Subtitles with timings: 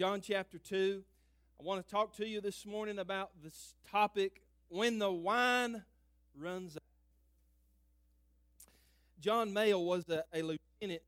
[0.00, 1.02] John chapter 2.
[1.60, 5.84] I want to talk to you this morning about this topic when the wine
[6.34, 6.82] runs out.
[9.20, 11.02] John Mayo was a, a lieutenant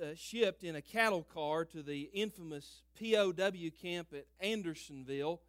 [0.00, 3.32] uh, shipped in a cattle car to the infamous POW
[3.82, 5.40] camp at Andersonville,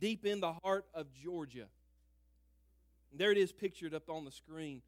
[0.00, 1.66] deep in the heart of Georgia.
[3.18, 4.82] There it is pictured up on the screen.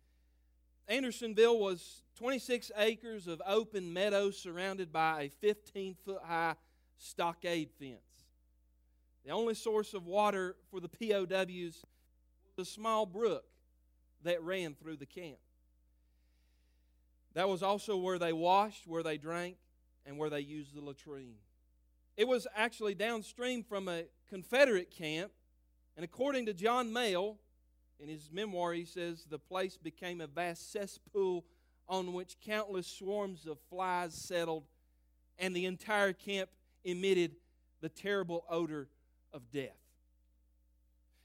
[0.86, 6.54] Andersonville was 26 acres of open meadow surrounded by a 15 foot high
[6.96, 8.00] stockade fence.
[9.24, 11.84] The only source of water for the POWs
[12.56, 13.44] was a small brook
[14.24, 15.38] that ran through the camp.
[17.34, 19.56] That was also where they washed, where they drank,
[20.06, 21.36] and where they used the latrine.
[22.16, 25.30] It was actually downstream from a Confederate camp,
[25.94, 27.36] and according to John Mayall,
[28.00, 31.44] in his memoir, he says the place became a vast cesspool
[31.88, 34.64] on which countless swarms of flies settled,
[35.38, 36.50] and the entire camp
[36.84, 37.36] emitted
[37.80, 38.88] the terrible odor
[39.32, 39.76] of death.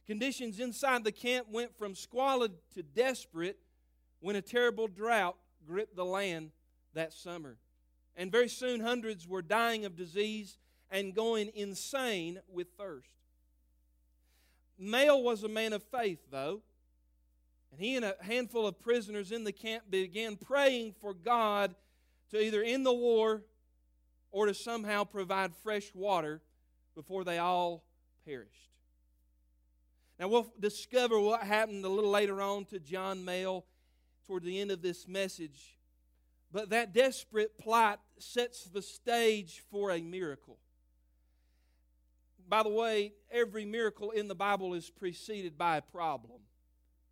[0.06, 3.58] Conditions inside the camp went from squalid to desperate
[4.20, 6.52] when a terrible drought gripped the land
[6.94, 7.58] that summer.
[8.16, 10.58] And very soon, hundreds were dying of disease
[10.92, 13.23] and going insane with thirst.
[14.84, 16.62] Mayall was a man of faith, though,
[17.72, 21.76] and he and a handful of prisoners in the camp began praying for God
[22.32, 23.44] to either end the war
[24.32, 26.42] or to somehow provide fresh water
[26.96, 27.84] before they all
[28.26, 28.70] perished.
[30.20, 33.64] Now, we'll discover what happened a little later on to John Mayall
[34.28, 35.78] toward the end of this message.
[36.52, 40.60] But that desperate plight sets the stage for a miracle.
[42.48, 46.40] By the way, every miracle in the Bible is preceded by a problem.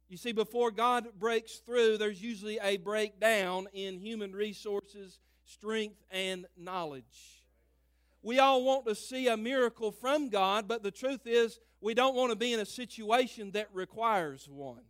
[0.09, 6.45] You see, before God breaks through, there's usually a breakdown in human resources, strength, and
[6.57, 7.45] knowledge.
[8.21, 12.15] We all want to see a miracle from God, but the truth is, we don't
[12.15, 14.83] want to be in a situation that requires one.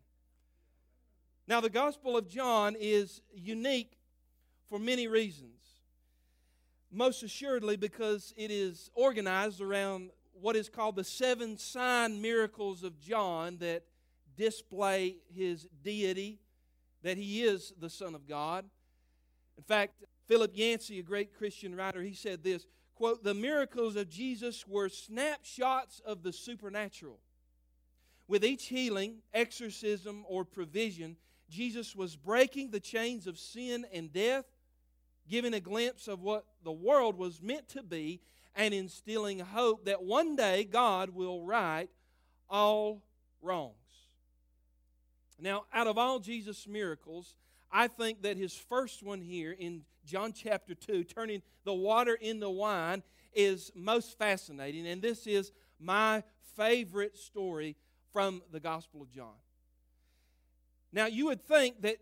[1.47, 3.97] Now, the Gospel of John is unique
[4.67, 5.61] for many reasons.
[6.91, 12.99] Most assuredly, because it is organized around what is called the seven sign miracles of
[12.99, 13.83] John that
[14.35, 16.39] display his deity,
[17.03, 18.65] that he is the Son of God.
[19.57, 22.65] In fact, Philip Yancey, a great Christian writer, he said this
[22.95, 27.19] quote, The miracles of Jesus were snapshots of the supernatural.
[28.27, 31.17] With each healing, exorcism, or provision,
[31.49, 34.45] Jesus was breaking the chains of sin and death,
[35.27, 38.21] giving a glimpse of what the world was meant to be,
[38.55, 41.89] and instilling hope that one day God will right
[42.49, 43.01] all
[43.41, 43.75] wrongs.
[45.39, 47.33] Now, out of all Jesus' miracles,
[47.71, 52.49] I think that his first one here in John chapter 2, turning the water into
[52.49, 53.01] wine,
[53.33, 54.85] is most fascinating.
[54.87, 56.23] And this is my
[56.55, 57.75] favorite story
[58.11, 59.33] from the Gospel of John.
[60.91, 61.97] Now, you would think that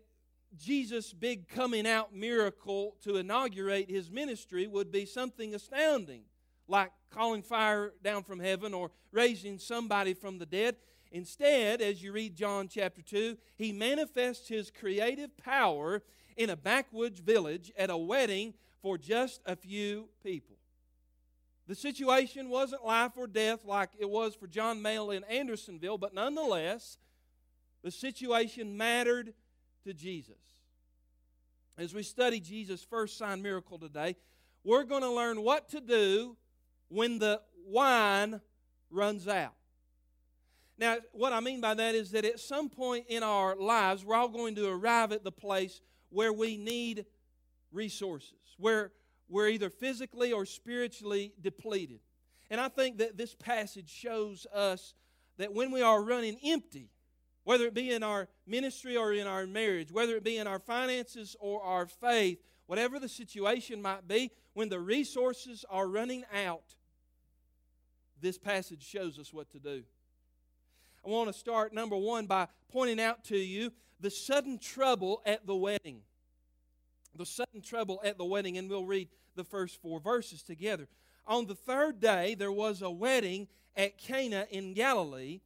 [0.58, 6.22] Jesus' big coming out miracle to inaugurate his ministry would be something astounding,
[6.70, 10.76] like calling fire down from heaven or raising somebody from the dead.
[11.12, 16.02] Instead, as you read John chapter 2, he manifests his creative power
[16.36, 20.56] in a backwoods village at a wedding for just a few people.
[21.66, 26.14] The situation wasn't life or death like it was for John Mayall in Andersonville, but
[26.14, 26.98] nonetheless,
[27.82, 29.34] the situation mattered
[29.84, 30.34] to Jesus.
[31.76, 34.16] As we study Jesus' first sign miracle today,
[34.64, 36.36] we're going to learn what to do
[36.90, 38.40] when the wine
[38.90, 39.54] runs out.
[40.76, 44.16] Now, what I mean by that is that at some point in our lives, we're
[44.16, 47.06] all going to arrive at the place where we need
[47.70, 48.92] resources, where
[49.28, 52.00] we're either physically or spiritually depleted.
[52.50, 54.94] And I think that this passage shows us
[55.36, 56.88] that when we are running empty,
[57.44, 60.58] whether it be in our ministry or in our marriage, whether it be in our
[60.58, 66.74] finances or our faith, whatever the situation might be, when the resources are running out,
[68.20, 69.82] this passage shows us what to do.
[71.04, 75.46] I want to start, number one, by pointing out to you the sudden trouble at
[75.46, 76.02] the wedding.
[77.16, 80.88] The sudden trouble at the wedding, and we'll read the first four verses together.
[81.26, 85.40] On the third day, there was a wedding at Cana in Galilee,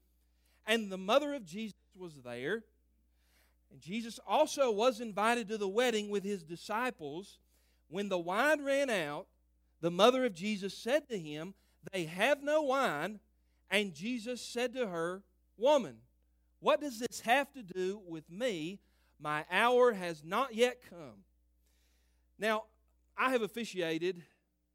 [0.66, 2.64] and the mother of Jesus was there.
[3.70, 7.38] And Jesus also was invited to the wedding with his disciples.
[7.88, 9.26] When the wine ran out,
[9.80, 11.54] the mother of Jesus said to him,
[11.92, 13.20] They have no wine.
[13.70, 15.22] And Jesus said to her,
[15.56, 15.96] Woman,
[16.60, 18.80] What does this have to do with me?
[19.20, 21.24] My hour has not yet come.
[22.38, 22.64] Now,
[23.16, 24.22] I have officiated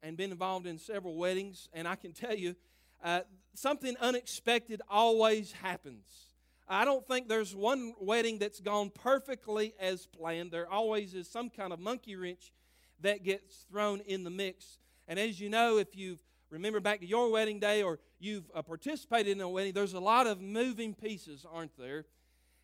[0.02, 2.56] and been involved in several weddings, and I can tell you
[3.04, 3.20] uh,
[3.54, 6.30] something unexpected always happens.
[6.68, 10.52] I don't think there's one wedding that's gone perfectly as planned.
[10.52, 12.52] There always is some kind of monkey wrench
[13.00, 14.78] that gets thrown in the mix.
[15.08, 18.62] And as you know, if you've remember back to your wedding day or you've uh,
[18.62, 22.04] participated in a wedding, there's a lot of moving pieces, aren't there?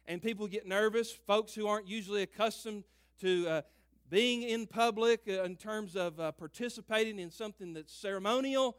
[0.06, 1.12] And people get nervous.
[1.12, 2.84] Folks who aren't usually accustomed
[3.20, 3.62] to uh,
[4.10, 8.76] being in public uh, in terms of uh, participating in something that's ceremonial,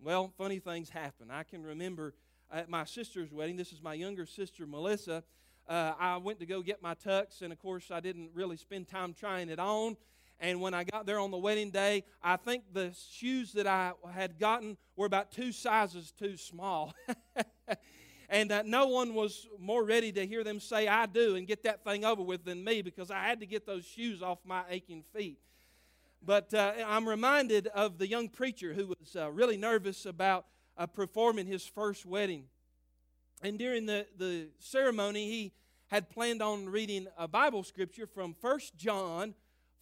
[0.00, 1.30] well, funny things happen.
[1.30, 2.14] I can remember
[2.50, 5.22] at my sister's wedding, this is my younger sister, Melissa.
[5.68, 8.88] Uh, I went to go get my tux, and of course, I didn't really spend
[8.88, 9.96] time trying it on.
[10.40, 13.92] And when I got there on the wedding day, I think the shoes that I
[14.10, 16.94] had gotten were about two sizes too small.
[18.30, 21.64] and uh, no one was more ready to hear them say, I do, and get
[21.64, 24.62] that thing over with than me because I had to get those shoes off my
[24.70, 25.38] aching feet.
[26.22, 30.46] But uh, I'm reminded of the young preacher who was uh, really nervous about
[30.78, 32.44] uh, performing his first wedding.
[33.42, 35.52] And during the, the ceremony, he
[35.88, 39.34] had planned on reading a Bible scripture from 1 John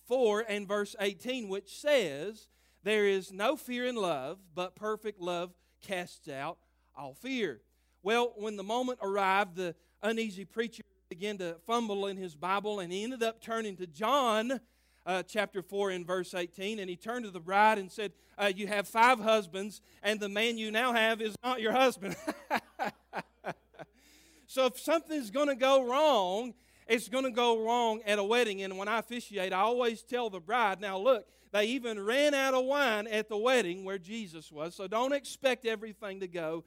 [0.09, 2.49] 4 and verse 18, which says,
[2.83, 6.59] There is no fear in love, but perfect love casts out
[6.97, 7.61] all fear.
[8.03, 12.93] Well, when the moment arrived, the uneasy preacher began to fumble in his Bible, and
[12.93, 14.61] he ended up turning to John
[15.07, 18.51] uh, chapter 4 and verse 18, and he turned to the bride and said, uh,
[18.55, 22.17] You have five husbands, and the man you now have is not your husband.
[24.47, 26.55] so if something's going to go wrong,
[26.89, 28.63] it's going to go wrong at a wedding.
[28.63, 32.55] And when I officiate, I always tell the bride, now look, they even ran out
[32.55, 34.75] of wine at the wedding where Jesus was.
[34.75, 36.65] So don't expect everything to go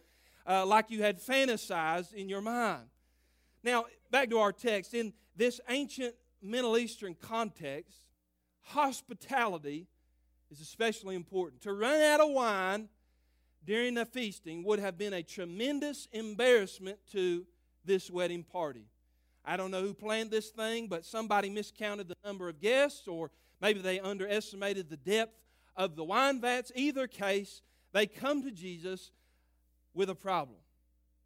[0.47, 2.83] uh, like you had fantasized in your mind.
[3.63, 4.93] Now, back to our text.
[4.93, 8.01] In this ancient Middle Eastern context,
[8.61, 9.87] hospitality
[10.49, 11.61] is especially important.
[11.61, 12.89] To run out of wine
[13.63, 17.45] during a feasting would have been a tremendous embarrassment to
[17.85, 18.85] this wedding party.
[19.43, 23.31] I don't know who planned this thing, but somebody miscounted the number of guests, or
[23.59, 25.37] maybe they underestimated the depth
[25.75, 26.71] of the wine vats.
[26.75, 27.61] Either case,
[27.91, 29.11] they come to Jesus
[29.93, 30.57] with a problem.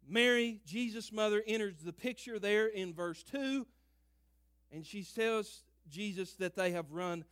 [0.08, 3.66] Mary, Jesus' mother, enters the picture there in verse 2,
[4.72, 7.24] and she tells Jesus that they have run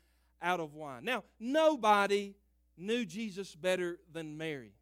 [0.43, 1.05] out of wine.
[1.05, 2.35] Now, nobody
[2.77, 4.73] knew Jesus better than Mary.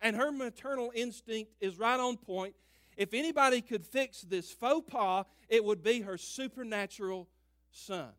[0.00, 2.54] And her maternal instinct is right on point
[2.96, 7.28] if anybody could fix this faux pas, it would be her supernatural
[7.70, 8.10] son.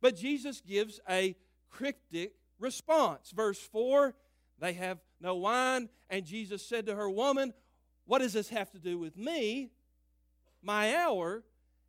[0.00, 1.36] But Jesus gives a
[1.70, 3.30] cryptic response.
[3.30, 4.14] Verse 4
[4.62, 7.52] they have no wine, and Jesus said to her, Woman,
[8.06, 9.70] what does this have to do with me?
[10.62, 11.42] My hour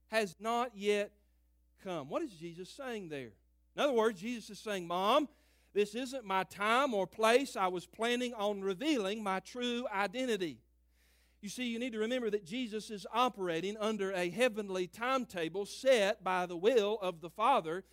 [0.07, 1.12] has not yet
[1.83, 2.10] come.
[2.10, 3.30] What is Jesus saying there?
[3.75, 5.30] In other words, Jesus is saying, Mom,
[5.75, 7.56] this isn't my time or place.
[7.56, 10.57] I was planning on revealing my true identity.
[11.44, 16.24] You see, you need to remember that Jesus is operating under a heavenly timetable set
[16.24, 17.84] by the will of the Father.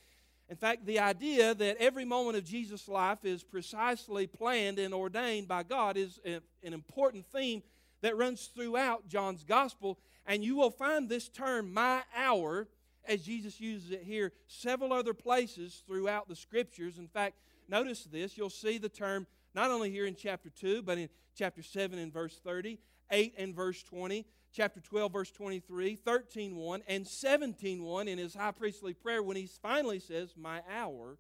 [0.48, 5.48] In fact, the idea that every moment of Jesus' life is precisely planned and ordained
[5.48, 7.64] by God is an important theme
[8.02, 9.98] that runs throughout John's gospel.
[10.26, 12.68] And you will find this term, my hour,
[13.04, 16.98] as Jesus uses it here, several other places throughout the scriptures.
[16.98, 17.34] In fact,
[17.68, 18.38] notice this.
[18.38, 22.12] You'll see the term not only here in chapter 2, but in chapter 7 and
[22.12, 22.78] verse 30,
[23.10, 28.34] 8 and verse 20, chapter 12, verse 23, 13, 1, and 17, 1 in his
[28.34, 31.18] high priestly prayer when he finally says, My hour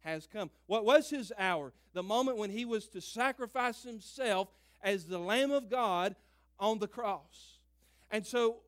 [0.00, 0.50] has come.
[0.66, 1.72] What was his hour?
[1.92, 4.48] The moment when he was to sacrifice himself
[4.82, 6.14] as the Lamb of God
[6.58, 7.58] on the cross.
[8.10, 8.58] And so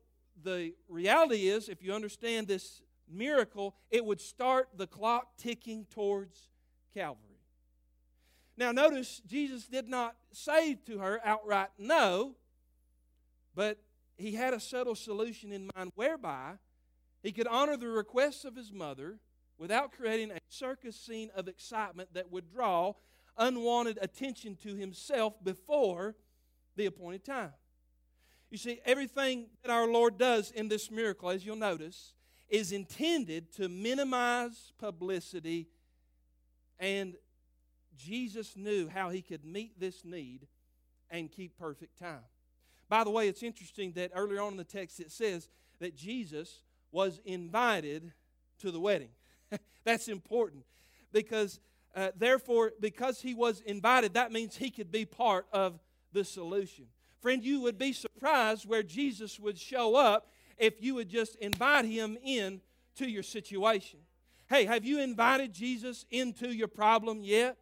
[0.43, 6.49] the reality is, if you understand this miracle, it would start the clock ticking towards
[6.93, 7.25] Calvary.
[8.57, 12.35] Now, notice Jesus did not say to her outright no.
[13.59, 13.77] But
[14.17, 16.53] he had a subtle solution in mind whereby
[17.21, 19.19] he could honor the requests of his mother
[19.57, 22.93] without creating a circus scene of excitement that would draw
[23.37, 26.15] unwanted attention to himself before
[26.77, 27.51] the appointed time.
[28.49, 32.13] You see, everything that our Lord does in this miracle, as you'll notice,
[32.47, 35.67] is intended to minimize publicity,
[36.79, 37.17] and
[37.97, 40.47] Jesus knew how he could meet this need
[41.11, 42.23] and keep perfect time.
[42.89, 45.47] By the way, it's interesting that earlier on in the text it says
[45.79, 48.11] that Jesus was invited
[48.59, 49.09] to the wedding.
[49.83, 50.65] That's important
[51.13, 51.59] because,
[51.95, 55.79] uh, therefore, because he was invited, that means he could be part of
[56.11, 56.85] the solution.
[57.21, 60.27] Friend, you would be surprised where Jesus would show up
[60.57, 62.59] if you would just invite him in
[62.95, 63.99] to your situation.
[64.49, 67.57] Hey, have you invited Jesus into your problem yet?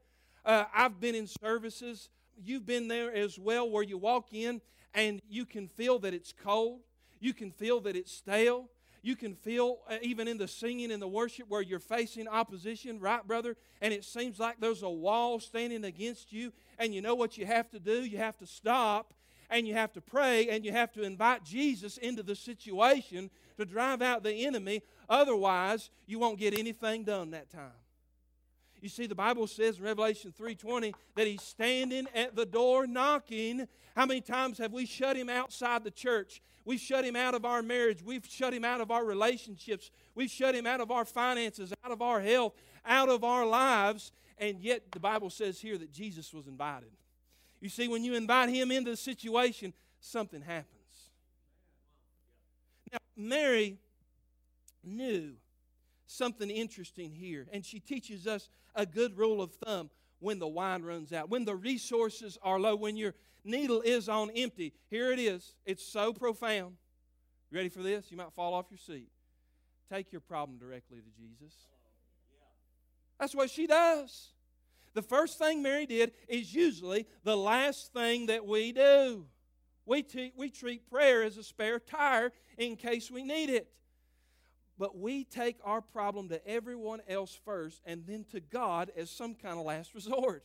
[0.45, 2.09] Uh, I've been in services.
[2.41, 4.61] You've been there as well where you walk in
[4.97, 6.81] and you can feel that it's cold.
[7.19, 8.67] You can feel that it's stale.
[9.03, 12.99] You can feel, uh, even in the singing and the worship, where you're facing opposition,
[12.99, 13.55] right, brother?
[13.79, 16.51] And it seems like there's a wall standing against you.
[16.79, 18.03] And you know what you have to do?
[18.03, 19.13] You have to stop
[19.51, 23.65] and you have to pray and you have to invite Jesus into the situation to
[23.65, 24.81] drive out the enemy.
[25.07, 27.71] Otherwise, you won't get anything done that time.
[28.79, 33.67] You see, the Bible says in Revelation 3:20 that he's standing at the door knocking.
[33.95, 36.41] How many times have we shut him outside the church?
[36.63, 38.03] We've shut him out of our marriage.
[38.03, 39.89] We've shut him out of our relationships.
[40.13, 42.53] We've shut him out of our finances, out of our health,
[42.85, 44.11] out of our lives.
[44.37, 46.91] And yet, the Bible says here that Jesus was invited.
[47.59, 51.11] You see, when you invite him into the situation, something happens.
[52.91, 53.79] Now, Mary
[54.83, 55.33] knew
[56.07, 60.83] something interesting here, and she teaches us a good rule of thumb when the wine
[60.83, 64.73] runs out, when the resources are low, when your needle is on empty.
[64.89, 65.53] Here it is.
[65.65, 66.75] It's so profound.
[67.51, 68.09] You ready for this?
[68.09, 69.09] You might fall off your seat.
[69.91, 71.55] Take your problem directly to Jesus.
[73.19, 74.29] That's what she does.
[74.93, 79.25] The first thing Mary did is usually the last thing that we do.
[79.85, 83.69] We, t- we treat prayer as a spare tire in case we need it.
[84.77, 89.33] But we take our problem to everyone else first and then to God as some
[89.33, 90.43] kind of last resort.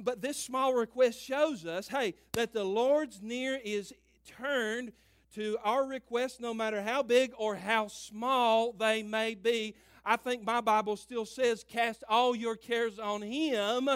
[0.00, 3.92] But this small request shows us hey, that the Lord's near is
[4.26, 4.92] turned
[5.34, 9.74] to our requests, no matter how big or how small they may be.
[10.04, 13.90] I think my Bible still says, Cast all your cares on Him,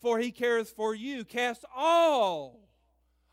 [0.00, 1.24] for He careth for you.
[1.24, 2.67] Cast all.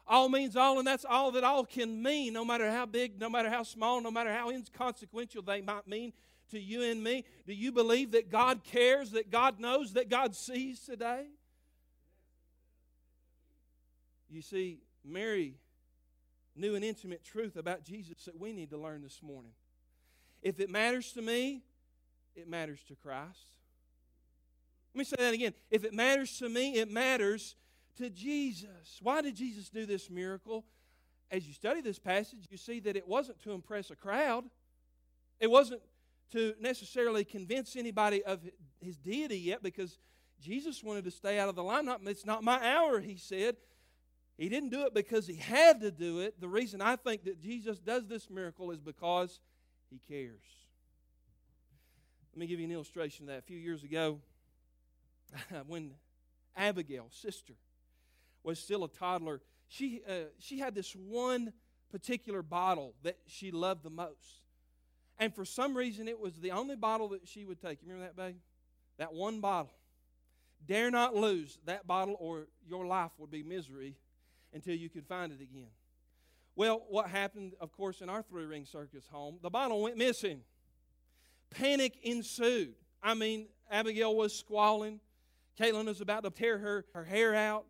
[0.08, 3.30] All means all, and that's all that all can mean, no matter how big, no
[3.30, 6.14] matter how small, no matter how inconsequential they might mean
[6.52, 7.26] to you and me.
[7.48, 11.26] Do you believe that God cares, that God knows, that God sees today?
[14.30, 15.56] You see, Mary
[16.56, 19.52] knew an intimate truth about Jesus that we need to learn this morning.
[20.42, 21.64] If it matters to me,
[22.36, 23.40] it matters to Christ.
[24.94, 25.54] Let me say that again.
[25.72, 27.56] If it matters to me, it matters
[27.98, 29.00] to Jesus.
[29.02, 30.66] Why did Jesus do this miracle?
[31.32, 34.46] As you study this passage, you see that it wasn't to impress a crowd,
[35.40, 35.82] it wasn't
[36.32, 38.40] to necessarily convince anybody of
[38.82, 40.00] his deity yet because
[40.42, 42.00] Jesus wanted to stay out of the limelight.
[42.06, 43.58] It's not my hour, he said.
[44.38, 46.42] He didn't do it because he had to do it.
[46.42, 49.40] The reason I think that Jesus does this miracle is because
[49.90, 50.44] he cares.
[52.34, 53.40] Let me give you an illustration of that.
[53.40, 54.20] A few years ago,
[55.68, 55.92] when
[56.58, 57.54] Abigail, sister,
[58.46, 61.52] was still a toddler, she, uh, she had this one
[61.92, 64.44] particular bottle that she loved the most.
[65.18, 67.82] And for some reason, it was the only bottle that she would take.
[67.82, 68.36] You remember that, babe?
[68.98, 69.74] That one bottle.
[70.66, 73.96] Dare not lose that bottle, or your life would be misery
[74.54, 75.70] until you could find it again.
[76.56, 80.42] Well, what happened, of course, in our three ring circus home, the bottle went missing.
[81.50, 82.76] Panic ensued.
[83.04, 85.00] I mean, Abigail was squalling.
[85.60, 87.66] Caitlin was about to tear her, her hair out.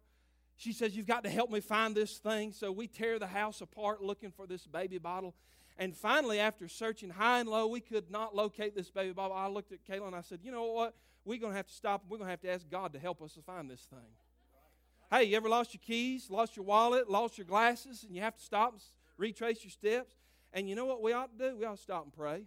[0.58, 2.52] She says, You've got to help me find this thing.
[2.52, 5.36] So we tear the house apart looking for this baby bottle.
[5.78, 9.36] And finally, after searching high and low, we could not locate this baby bottle.
[9.36, 10.96] I looked at Caitlin and I said, You know what?
[11.26, 12.04] We're going to have to stop.
[12.08, 14.00] We're going to have to ask God to help us to find this thing.
[15.12, 18.36] Hey, you ever lost your keys, lost your wallet, lost your glasses, and you have
[18.36, 18.82] to stop and
[19.18, 20.16] retrace your steps?
[20.54, 21.58] And you know what we ought to do?
[21.58, 22.44] We ought to stop and pray.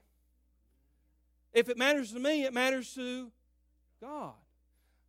[1.53, 3.31] If it matters to me, it matters to
[4.01, 4.35] God.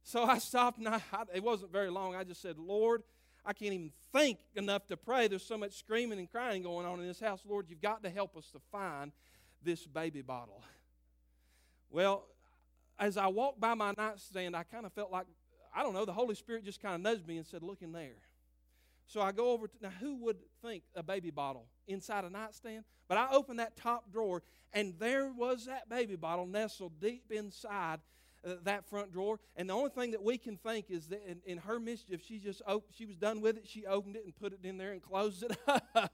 [0.04, 2.16] So I stopped and I, I, it wasn't very long.
[2.16, 3.04] I just said, Lord,
[3.46, 5.28] I can't even think enough to pray.
[5.28, 7.42] There's so much screaming and crying going on in this house.
[7.48, 9.12] Lord, you've got to help us to find
[9.64, 10.64] this baby bottle.
[11.90, 12.26] Well,
[13.00, 15.26] as I walked by my nightstand, I kind of felt like,
[15.76, 17.92] I don't know, the Holy Spirit just kind of nudged me and said, Look in
[17.92, 18.18] there.
[19.08, 22.84] So I go over to, now who would think a baby bottle inside a nightstand?
[23.08, 28.02] But I opened that top drawer, and there was that baby bottle nestled deep inside
[28.46, 29.40] uh, that front drawer.
[29.56, 32.40] And the only thing that we can think is that in, in her mischief, she
[32.40, 33.68] just op- she was done with it.
[33.68, 35.58] She opened it and put it in there and closed it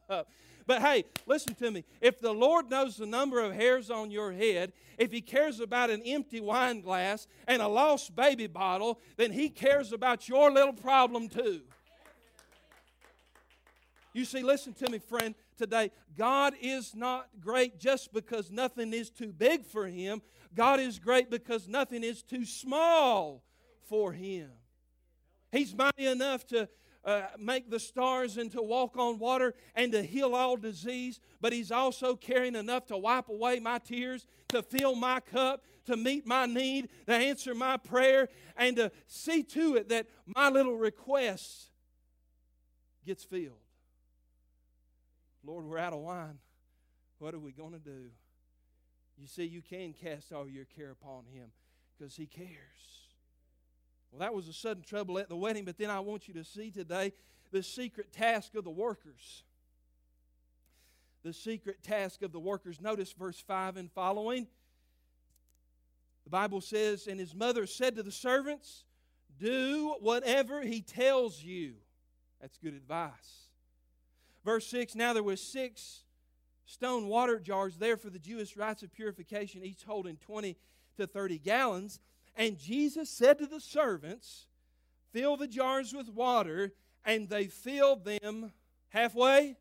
[0.09, 0.29] up.
[0.65, 1.83] but hey, listen to me.
[2.01, 5.89] If the Lord knows the number of hairs on your head, if He cares about
[5.89, 10.73] an empty wine glass and a lost baby bottle, then He cares about your little
[10.73, 11.61] problem too.
[14.13, 15.91] You see, listen to me, friend, today.
[16.17, 20.21] God is not great just because nothing is too big for Him.
[20.53, 23.43] God is great because nothing is too small
[23.89, 24.49] for Him.
[25.51, 26.67] He's mighty enough to
[27.03, 31.53] uh, make the stars and to walk on water and to heal all disease, but
[31.53, 36.25] He's also carrying enough to wipe away my tears, to fill my cup, to meet
[36.25, 41.69] my need, to answer my prayer, and to see to it that my little request
[43.05, 43.64] gets filled.
[45.45, 46.39] Lord, we're out of wine.
[47.19, 48.09] What are we going to do?
[49.17, 51.49] You see, you can cast all your care upon Him
[51.97, 52.49] because He cares.
[54.11, 56.43] Well, that was a sudden trouble at the wedding, but then I want you to
[56.43, 57.13] see today
[57.51, 59.43] the secret task of the workers.
[61.23, 62.81] The secret task of the workers.
[62.81, 64.47] Notice verse 5 and following.
[66.23, 68.83] The Bible says, And his mother said to the servants,
[69.39, 71.73] Do whatever he tells you.
[72.41, 73.44] That's good advice.
[74.45, 76.03] Verse 6 Now there was six
[76.65, 80.55] stone water jars there for the Jewish rites of purification, each holding 20
[80.97, 81.99] to 30 gallons.
[82.37, 84.45] And Jesus said to the servants,
[85.11, 86.73] Fill the jars with water,
[87.03, 88.51] and they filled them
[88.89, 89.55] halfway,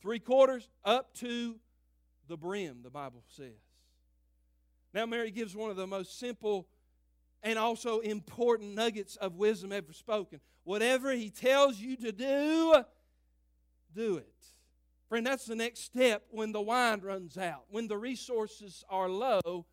[0.00, 1.56] three quarters, up to
[2.26, 3.52] the brim, the Bible says.
[4.94, 6.66] Now, Mary gives one of the most simple
[7.42, 10.40] and also important nuggets of wisdom ever spoken.
[10.64, 12.82] Whatever he tells you to do,
[13.96, 14.32] do it.
[15.08, 19.66] Friend, that's the next step when the wine runs out, when the resources are low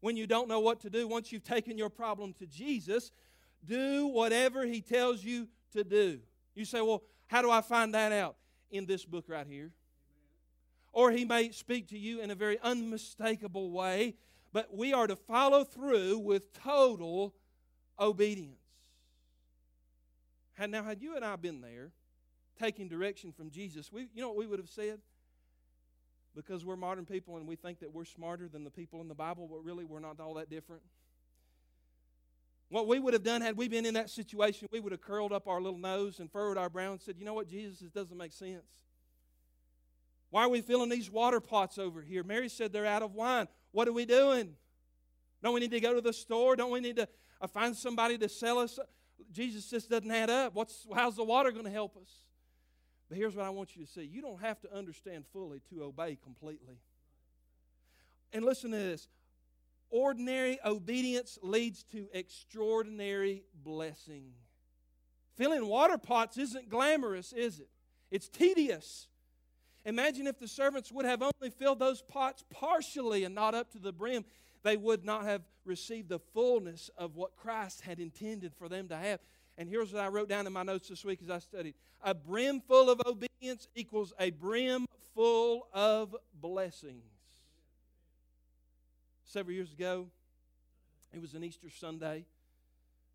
[0.00, 3.12] when you don't know what to do, once you've taken your problem to Jesus,
[3.64, 6.20] do whatever He tells you to do.
[6.54, 8.36] You say, Well, how do I find that out?
[8.70, 9.72] In this book right here.
[10.92, 14.16] Or He may speak to you in a very unmistakable way,
[14.52, 17.34] but we are to follow through with total
[17.98, 18.56] obedience.
[20.66, 21.92] now, had you and I been there,
[22.60, 25.00] taking direction from Jesus, we, you know what we would have said?
[26.34, 29.14] because we're modern people and we think that we're smarter than the people in the
[29.14, 30.82] Bible, but really we're not all that different.
[32.68, 35.32] What we would have done had we been in that situation, we would have curled
[35.32, 37.90] up our little nose and furrowed our brow and said, You know what, Jesus, this
[37.90, 38.64] doesn't make sense.
[40.30, 42.22] Why are we filling these water pots over here?
[42.22, 43.48] Mary said they're out of wine.
[43.72, 44.54] What are we doing?
[45.42, 46.54] Don't we need to go to the store?
[46.54, 47.08] Don't we need to
[47.40, 48.78] uh, find somebody to sell us?
[49.32, 50.54] Jesus just doesn't add up.
[50.54, 52.10] What's, how's the water going to help us?
[53.10, 55.82] But here's what I want you to see you don't have to understand fully to
[55.82, 56.78] obey completely.
[58.32, 59.08] And listen to this
[59.90, 64.32] ordinary obedience leads to extraordinary blessing.
[65.36, 67.68] Filling water pots isn't glamorous, is it?
[68.12, 69.08] It's tedious.
[69.84, 73.78] Imagine if the servants would have only filled those pots partially and not up to
[73.78, 74.24] the brim.
[74.62, 78.96] They would not have received the fullness of what Christ had intended for them to
[78.96, 79.18] have.
[79.58, 82.14] And here's what I wrote down in my notes this week as I studied a
[82.14, 87.04] brim full of obedience equals a brim full of blessings.
[89.24, 90.06] Several years ago,
[91.12, 92.24] it was an Easter Sunday,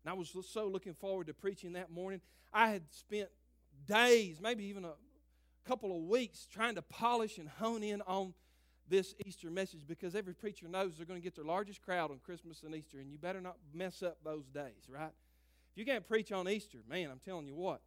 [0.04, 2.20] and I was so looking forward to preaching that morning.
[2.52, 3.28] I had spent
[3.86, 4.92] days, maybe even a
[5.66, 8.34] couple of weeks, trying to polish and hone in on
[8.88, 12.18] this Easter message because every preacher knows they're going to get their largest crowd on
[12.24, 15.12] Christmas and Easter, and you better not mess up those days, right?
[15.76, 17.82] If you can't preach on Easter, man, I'm telling you what.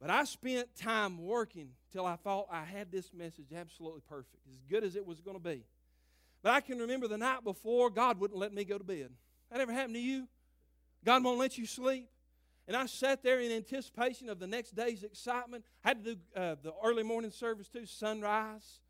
[0.00, 4.56] But I spent time working till I thought I had this message absolutely perfect, as
[4.70, 5.66] good as it was going to be.
[6.42, 9.10] But I can remember the night before, God wouldn't let me go to bed.
[9.50, 10.28] That ever happened to you?
[11.04, 12.08] God won't let you sleep.
[12.66, 15.66] And I sat there in anticipation of the next day's excitement.
[15.84, 18.80] I had to do uh, the early morning service too, sunrise.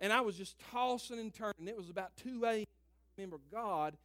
[0.00, 1.68] And I was just tossing and turning.
[1.68, 2.64] It was about 2 a.m.
[2.64, 3.96] I remember God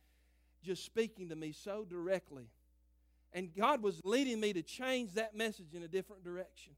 [0.63, 2.49] just speaking to me so directly.
[3.37, 6.73] And God was leading me to change that message in a different direction.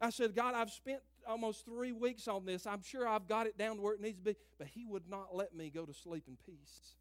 [0.00, 2.66] I said, God, I've spent almost three weeks on this.
[2.66, 4.36] I'm sure I've got it down to where it needs to be.
[4.56, 6.94] But He would not let me go to sleep in peace.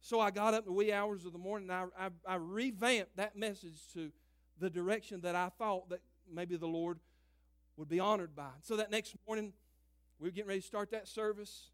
[0.00, 2.36] So I got up in the wee hours of the morning and I, I, I
[2.36, 4.12] revamped that message to
[4.60, 7.00] the direction that I thought that maybe the Lord
[7.76, 8.50] would be honored by.
[8.62, 9.52] So that next morning,
[10.20, 11.70] we were getting ready to start that service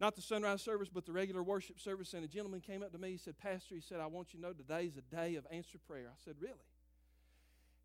[0.00, 2.12] not the sunrise service, but the regular worship service.
[2.14, 3.12] And a gentleman came up to me.
[3.12, 5.46] He said, Pastor, he said, I want you to know today is a day of
[5.50, 6.08] answered prayer.
[6.08, 6.54] I said, Really?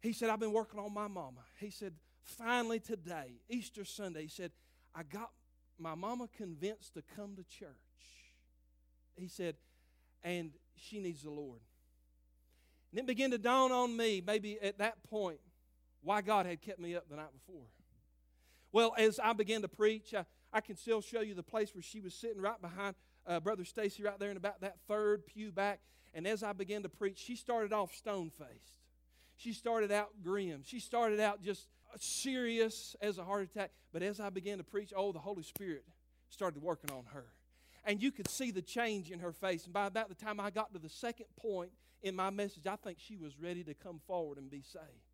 [0.01, 1.41] He said, I've been working on my mama.
[1.59, 1.93] He said,
[2.23, 4.51] Finally today, Easter Sunday, he said,
[4.93, 5.31] I got
[5.79, 7.69] my mama convinced to come to church.
[9.15, 9.55] He said,
[10.23, 11.59] and she needs the Lord.
[12.91, 15.39] And it began to dawn on me, maybe at that point,
[16.03, 17.65] why God had kept me up the night before.
[18.71, 21.81] Well, as I began to preach, I, I can still show you the place where
[21.81, 25.51] she was sitting right behind uh, Brother Stacy right there in about that third pew
[25.51, 25.79] back.
[26.13, 28.79] And as I began to preach, she started off stone faced.
[29.37, 30.61] She started out grim.
[30.65, 33.71] She started out just serious as a heart attack.
[33.93, 35.85] But as I began to preach, oh, the Holy Spirit
[36.29, 37.25] started working on her.
[37.83, 39.65] and you could see the change in her face.
[39.65, 41.71] And by about the time I got to the second point
[42.03, 45.10] in my message, I think she was ready to come forward and be saved.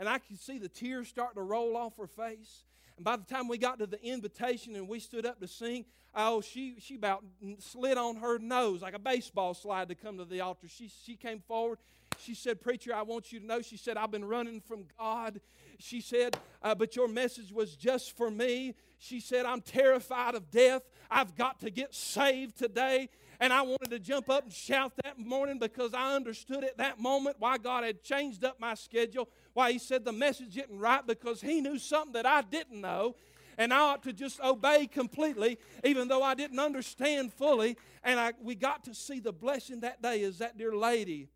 [0.00, 2.64] And I could see the tears starting to roll off her face.
[2.96, 5.84] And by the time we got to the invitation and we stood up to sing,
[6.14, 7.22] oh, she, she about
[7.58, 10.68] slid on her nose like a baseball slide to come to the altar.
[10.68, 11.78] She, she came forward.
[12.18, 13.60] She said, Preacher, I want you to know.
[13.60, 15.38] She said, I've been running from God.
[15.78, 18.76] She said, uh, But your message was just for me.
[18.98, 20.82] She said, I'm terrified of death.
[21.10, 23.10] I've got to get saved today.
[23.40, 27.00] And I wanted to jump up and shout that morning because I understood at that
[27.00, 31.04] moment why God had changed up my schedule, why He said the message isn't right
[31.06, 33.16] because He knew something that I didn't know.
[33.56, 37.78] And I ought to just obey completely, even though I didn't understand fully.
[38.04, 41.28] And I, we got to see the blessing that day as that dear lady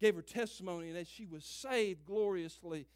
[0.00, 2.86] gave her testimony as she was saved gloriously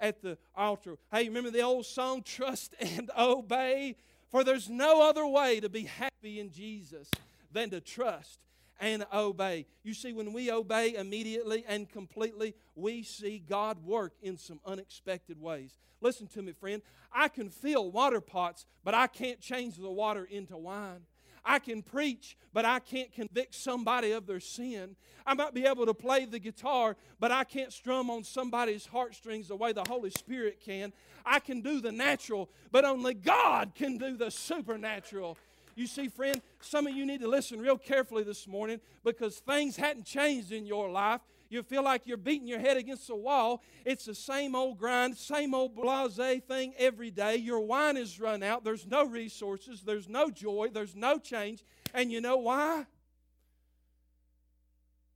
[0.00, 0.98] at the altar.
[1.12, 3.94] Hey, remember the old song, Trust and Obey?
[4.30, 7.08] For there's no other way to be happy in Jesus
[7.52, 8.40] than to trust
[8.80, 9.66] and obey.
[9.82, 15.40] You see, when we obey immediately and completely, we see God work in some unexpected
[15.40, 15.78] ways.
[16.00, 16.82] Listen to me, friend.
[17.12, 21.00] I can fill water pots, but I can't change the water into wine.
[21.44, 24.96] I can preach, but I can't convict somebody of their sin.
[25.26, 29.48] I might be able to play the guitar, but I can't strum on somebody's heartstrings
[29.48, 30.92] the way the Holy Spirit can.
[31.24, 35.38] I can do the natural, but only God can do the supernatural.
[35.78, 39.76] You see, friend, some of you need to listen real carefully this morning because things
[39.76, 41.20] hadn't changed in your life.
[41.50, 43.62] You feel like you're beating your head against the wall.
[43.84, 47.36] It's the same old grind, same old blase thing every day.
[47.36, 48.64] Your wine is run out.
[48.64, 49.82] There's no resources.
[49.82, 50.70] There's no joy.
[50.72, 51.62] There's no change.
[51.94, 52.84] And you know why?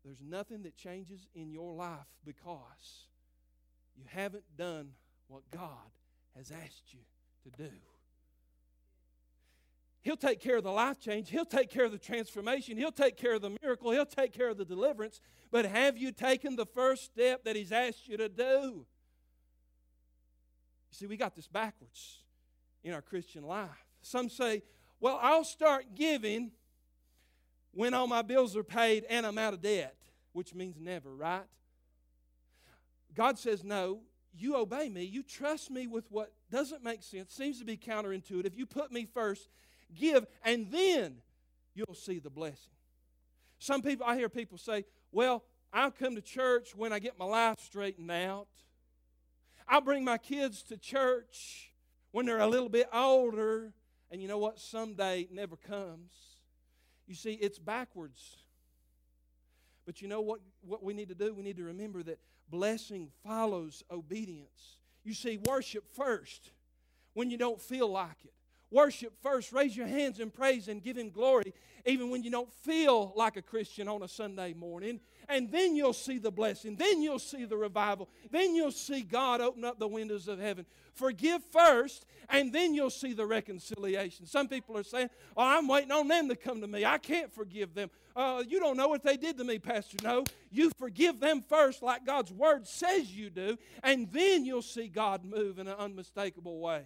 [0.05, 3.09] There's nothing that changes in your life because
[3.97, 4.91] you haven't done
[5.27, 5.91] what God
[6.37, 7.01] has asked you
[7.51, 7.71] to do.
[10.03, 11.31] He'll take care of the life change.
[11.31, 12.77] He'll take care of the transformation.
[12.77, 13.93] He'll take care of the miracle.
[13.93, 15.21] He'll take care of the deliverance.
[15.53, 18.43] But have you taken the first step that He's asked you to do?
[18.45, 18.85] You
[20.91, 22.19] see, we got this backwards
[22.83, 23.71] in our Christian life.
[24.03, 24.65] Some say,
[24.99, 26.51] well, I'll start giving
[27.73, 29.97] when all my bills are paid and I'm out of debt,
[30.33, 31.45] which means never, right?
[33.15, 34.01] God says, no,
[34.35, 35.05] you obey me.
[35.05, 38.47] You trust me with what doesn't make sense, seems to be counterintuitive.
[38.47, 39.49] If you put me first
[39.95, 41.17] give, and then
[41.75, 42.73] you'll see the blessing.
[43.59, 47.25] Some people, I hear people say, well, I'll come to church when I get my
[47.25, 48.49] life straightened out.
[49.69, 51.73] I'll bring my kids to church
[52.11, 53.73] when they're a little bit older.
[54.11, 54.59] And you know what?
[54.59, 56.13] Someday never comes.
[57.07, 58.37] You see, it's backwards.
[59.87, 61.33] But you know what, what we need to do?
[61.33, 64.77] We need to remember that blessing follows obedience.
[65.05, 66.51] You see, worship first
[67.15, 68.35] when you don't feel like it.
[68.73, 69.53] Worship first.
[69.53, 71.53] Raise your hands in praise and give Him glory,
[71.85, 74.99] even when you don't feel like a Christian on a Sunday morning.
[75.29, 76.77] And then you'll see the blessing.
[76.77, 78.09] Then you'll see the revival.
[78.31, 80.65] Then you'll see God open up the windows of heaven.
[80.95, 84.27] Forgive first, and then you'll see the reconciliation.
[84.27, 86.85] Some people are saying, Oh, I'm waiting on them to come to me.
[86.85, 87.91] I can't forgive them.
[88.17, 89.99] Uh, you don't know what they did to me, Pastor.
[90.03, 94.89] No, you forgive them first, like God's Word says you do, and then you'll see
[94.89, 96.85] God move in an unmistakable way.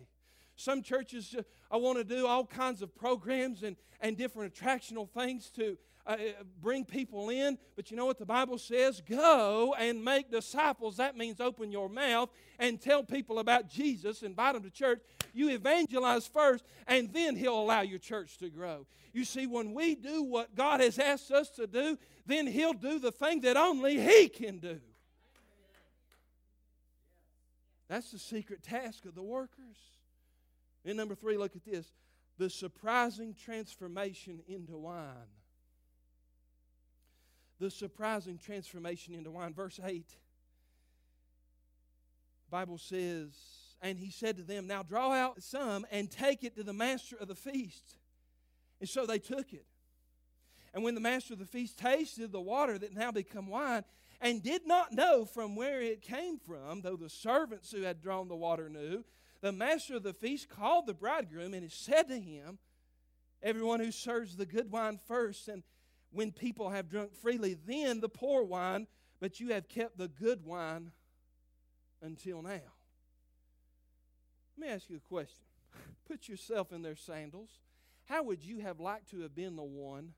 [0.57, 5.09] Some churches uh, I want to do all kinds of programs and, and different attractional
[5.09, 7.59] things to uh, uh, bring people in.
[7.75, 9.03] But you know what the Bible says?
[9.07, 10.97] Go and make disciples.
[10.97, 15.01] That means open your mouth and tell people about Jesus, invite them to church.
[15.35, 18.87] You evangelize first, and then He'll allow your church to grow.
[19.13, 22.99] You see, when we do what God has asked us to do, then He'll do
[22.99, 24.81] the thing that only He can do.
[27.89, 29.77] That's the secret task of the workers.
[30.87, 31.93] And number three, look at this
[32.39, 35.33] the surprising transformation into wine.
[37.59, 39.55] The surprising transformation into wine.
[39.55, 40.07] Verse 8.
[42.51, 43.31] Bible says,
[43.83, 47.17] and he said to them, Now draw out some and take it to the master
[47.17, 47.97] of the feast.
[48.81, 49.67] And so they took it.
[50.75, 53.85] And when the master of the feast tasted the water that now become wine,
[54.21, 58.29] and did not know from where it came from, though the servants who had drawn
[58.29, 59.05] the water knew,
[59.41, 62.59] the master of the feast called the bridegroom and he said to him,
[63.43, 65.63] Everyone who serves the good wine first, and
[66.11, 68.87] when people have drunk freely, then the poor wine,
[69.21, 70.91] but you have kept the good wine
[72.03, 72.61] until now.
[74.57, 75.45] Let me ask you a question.
[76.09, 77.61] Put yourself in their sandals.
[78.07, 80.15] How would you have liked to have been the one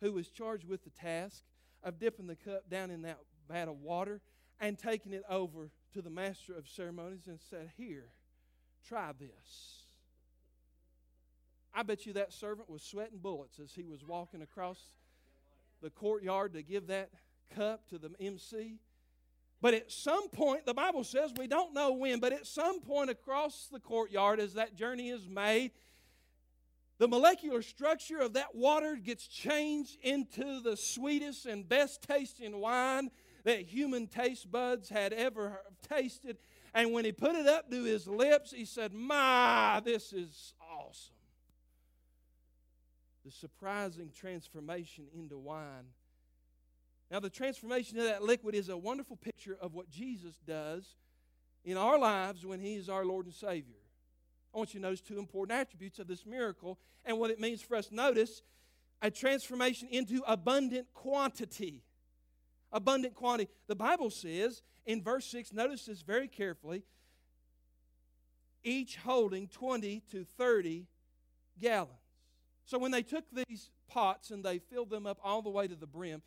[0.00, 1.42] who was charged with the task
[1.82, 4.20] of dipping the cup down in that vat of water
[4.60, 8.12] and taking it over to the master of ceremonies and said, Here,
[8.88, 9.82] Try this.
[11.74, 14.78] I, bet you that servant was sweating bullets as he was walking across
[15.80, 17.10] the courtyard to give that
[17.54, 18.78] cup to the MC.
[19.60, 23.10] But at some point, the Bible says, we don't know when, but at some point
[23.10, 25.70] across the courtyard, as that journey is made,
[26.98, 33.10] the molecular structure of that water gets changed into the sweetest and best tasting wine
[33.44, 36.38] that human taste buds had ever tasted.
[36.74, 41.14] And when he put it up to his lips, he said, My, this is awesome.
[43.24, 45.86] The surprising transformation into wine.
[47.10, 50.96] Now, the transformation of that liquid is a wonderful picture of what Jesus does
[51.62, 53.76] in our lives when he is our Lord and Savior.
[54.54, 57.60] I want you to notice two important attributes of this miracle and what it means
[57.60, 57.90] for us.
[57.90, 58.42] Notice
[59.02, 61.82] a transformation into abundant quantity.
[62.72, 63.50] Abundant quantity.
[63.66, 66.84] The Bible says in verse 6, notice this very carefully,
[68.64, 70.86] each holding 20 to 30
[71.60, 71.90] gallons.
[72.64, 75.74] So when they took these pots and they filled them up all the way to
[75.74, 76.22] the brim,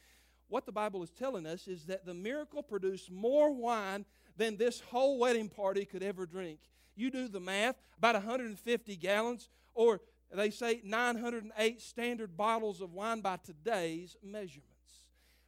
[0.48, 4.06] what the Bible is telling us is that the miracle produced more wine
[4.38, 6.60] than this whole wedding party could ever drink.
[6.96, 10.02] You do the math, about 150 gallons, or
[10.34, 14.75] they say 908 standard bottles of wine by today's measurements.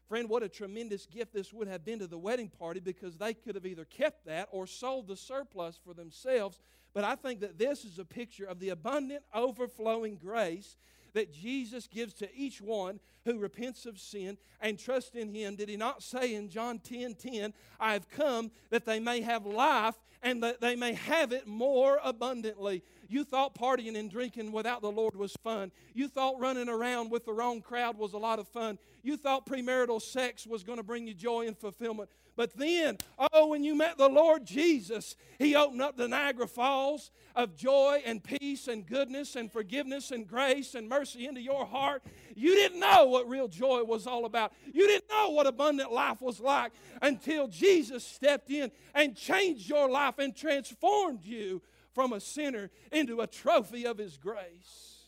[0.08, 3.34] Friend, what a tremendous gift this would have been to the wedding party because they
[3.34, 6.60] could have either kept that or sold the surplus for themselves.
[6.94, 10.78] But I think that this is a picture of the abundant, overflowing grace
[11.18, 15.56] that Jesus gives to each one who repents of sin and trusts in Him.
[15.56, 19.44] Did He not say in John 10 10, I have come that they may have
[19.44, 22.84] life and that they may have it more abundantly?
[23.10, 25.72] You thought partying and drinking without the Lord was fun.
[25.96, 28.78] You thought running around with the wrong crowd was a lot of fun.
[29.02, 32.12] You thought premarital sex was going to bring you joy and fulfillment.
[32.38, 33.00] But then,
[33.34, 38.02] oh, when you met the Lord Jesus, He opened up the Niagara Falls of joy
[38.06, 42.04] and peace and goodness and forgiveness and grace and mercy into your heart.
[42.36, 44.54] You didn't know what real joy was all about.
[44.72, 49.90] You didn't know what abundant life was like until Jesus stepped in and changed your
[49.90, 55.08] life and transformed you from a sinner into a trophy of His grace.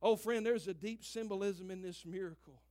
[0.00, 2.62] Oh, friend, there's a deep symbolism in this miracle.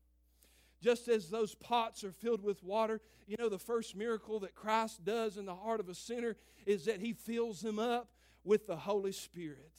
[0.82, 5.04] Just as those pots are filled with water, you know, the first miracle that Christ
[5.04, 8.10] does in the heart of a sinner is that he fills them up
[8.44, 9.72] with the Holy Spirit.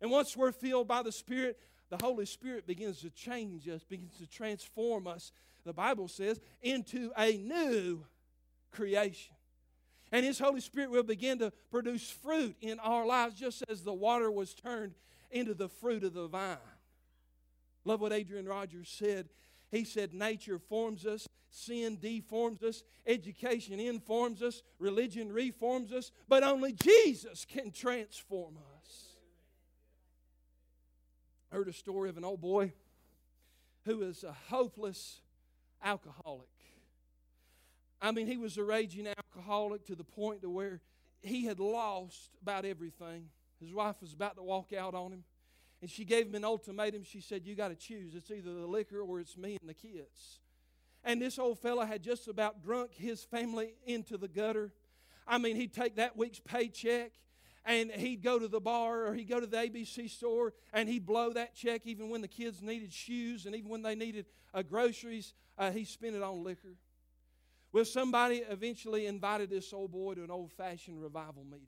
[0.00, 4.18] And once we're filled by the Spirit, the Holy Spirit begins to change us, begins
[4.18, 5.32] to transform us,
[5.64, 8.04] the Bible says, into a new
[8.70, 9.34] creation.
[10.10, 13.94] And His Holy Spirit will begin to produce fruit in our lives, just as the
[13.94, 14.94] water was turned
[15.30, 16.58] into the fruit of the vine.
[17.84, 19.28] Love what Adrian Rogers said.
[19.72, 26.44] He said, Nature forms us, sin deforms us, education informs us, religion reforms us, but
[26.44, 29.06] only Jesus can transform us.
[31.50, 32.74] I heard a story of an old boy
[33.86, 35.22] who was a hopeless
[35.82, 36.48] alcoholic.
[38.00, 40.82] I mean, he was a raging alcoholic to the point to where
[41.22, 43.30] he had lost about everything.
[43.58, 45.24] His wife was about to walk out on him.
[45.82, 47.02] And she gave him an ultimatum.
[47.02, 48.14] She said, You got to choose.
[48.14, 50.38] It's either the liquor or it's me and the kids.
[51.04, 54.72] And this old fellow had just about drunk his family into the gutter.
[55.26, 57.10] I mean, he'd take that week's paycheck
[57.64, 61.04] and he'd go to the bar or he'd go to the ABC store and he'd
[61.04, 64.62] blow that check even when the kids needed shoes and even when they needed uh,
[64.62, 66.76] groceries, uh, he spent it on liquor.
[67.72, 71.66] Well, somebody eventually invited this old boy to an old fashioned revival meeting.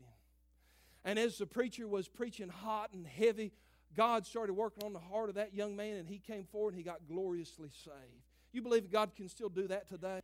[1.04, 3.52] And as the preacher was preaching hot and heavy,
[3.96, 6.78] God started working on the heart of that young man and he came forward and
[6.78, 8.22] he got gloriously saved.
[8.52, 10.20] You believe God can still do that today?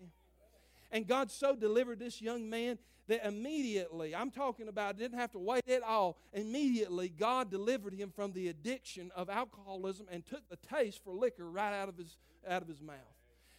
[0.92, 2.78] And God so delivered this young man
[3.08, 6.16] that immediately, I'm talking about, didn't have to wait at all.
[6.32, 11.48] Immediately, God delivered him from the addiction of alcoholism and took the taste for liquor
[11.50, 12.16] right out of his,
[12.48, 12.96] out of his mouth.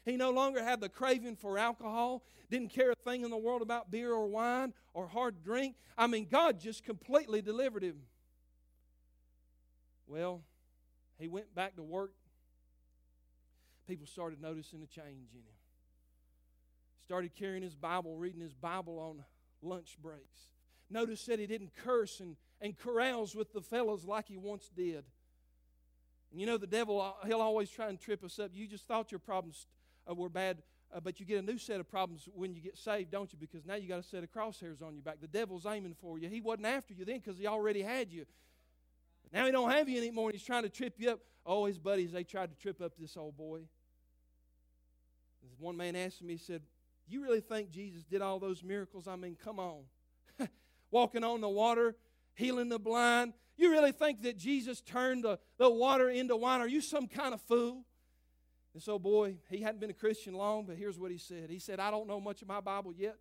[0.05, 3.61] He no longer had the craving for alcohol, didn't care a thing in the world
[3.61, 5.75] about beer or wine or hard drink.
[5.97, 8.01] I mean, God just completely delivered him.
[10.11, 10.41] Well,
[11.17, 12.11] he went back to work.
[13.87, 15.55] People started noticing a change in him.
[17.05, 19.23] Started carrying his Bible, reading his Bible on
[19.61, 20.49] lunch breaks.
[20.89, 25.05] Notice that he didn't curse and, and carouse with the fellows like he once did.
[26.31, 28.51] And you know, the devil, uh, he'll always try and trip us up.
[28.53, 29.65] You just thought your problems
[30.09, 30.57] uh, were bad,
[30.93, 33.39] uh, but you get a new set of problems when you get saved, don't you?
[33.39, 35.21] Because now you got a set of crosshairs on your back.
[35.21, 36.27] The devil's aiming for you.
[36.27, 38.25] He wasn't after you then because he already had you.
[39.31, 41.19] Now he don't have you anymore, and he's trying to trip you up.
[41.45, 43.59] Oh, his buddies, they tried to trip up this old boy.
[45.41, 46.61] This One man asked me, he said,
[47.07, 49.07] You really think Jesus did all those miracles?
[49.07, 49.83] I mean, come on.
[50.91, 51.95] Walking on the water,
[52.35, 53.33] healing the blind.
[53.57, 56.61] You really think that Jesus turned the, the water into wine?
[56.61, 57.83] Are you some kind of fool?
[58.73, 61.49] This old boy, he hadn't been a Christian long, but here's what he said.
[61.49, 63.17] He said, I don't know much of my Bible yet.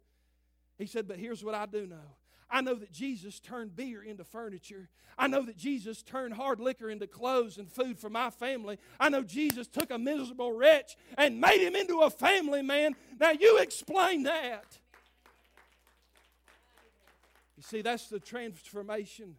[0.78, 2.16] He said, but here's what I do know.
[2.50, 4.88] I know that Jesus turned beer into furniture.
[5.16, 8.78] I know that Jesus turned hard liquor into clothes and food for my family.
[8.98, 12.96] I know Jesus took a miserable wretch and made him into a family man.
[13.20, 14.64] Now, you explain that.
[17.56, 19.36] You see, that's the transformation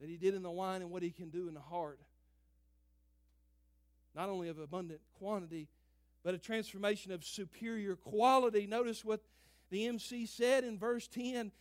[0.00, 1.98] that he did in the wine and what he can do in the heart.
[4.14, 5.68] Not only of abundant quantity,
[6.22, 8.66] but a transformation of superior quality.
[8.66, 9.20] Notice what
[9.70, 11.52] the MC said in verse 10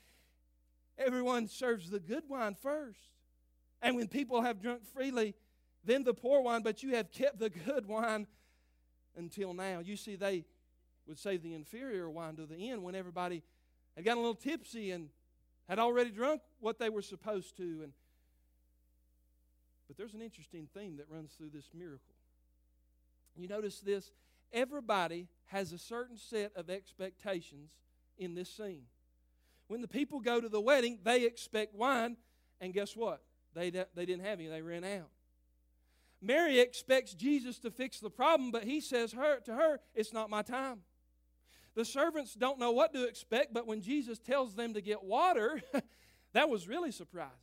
[0.98, 3.10] everyone serves the good wine first.
[3.82, 5.36] And when people have drunk freely,
[5.84, 8.28] then the poor wine, but you have kept the good wine
[9.16, 9.80] until now.
[9.80, 10.46] You see, they
[11.08, 13.44] would save the inferior wine to the end when everybody
[13.96, 15.10] had gotten a little tipsy and
[15.70, 17.82] had already drunk what they were supposed to.
[17.84, 17.94] And
[19.88, 22.16] but there's an interesting theme that runs through this miracle.
[23.38, 24.12] You notice this
[24.54, 27.70] everybody has a certain set of expectations
[28.18, 28.84] in this scene.
[29.68, 32.18] When the people go to the wedding, they expect wine,
[32.62, 33.22] and guess what?
[33.54, 35.10] They, they didn't have any, they ran out.
[36.22, 40.30] Mary expects Jesus to fix the problem, but he says her, to her, It's not
[40.30, 40.80] my time.
[41.76, 45.62] The servants don't know what to expect, but when Jesus tells them to get water,
[46.34, 47.34] that was really surprising.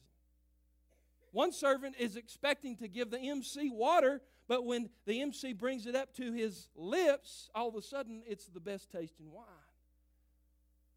[1.33, 5.95] One servant is expecting to give the MC water, but when the MC brings it
[5.95, 9.47] up to his lips, all of a sudden it's the best tasting wine.